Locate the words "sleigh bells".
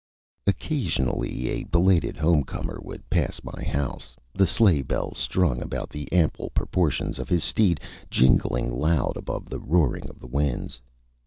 4.47-5.19